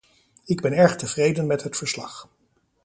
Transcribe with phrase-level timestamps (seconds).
[0.45, 2.27] Ik ben erg tevreden met het verslag.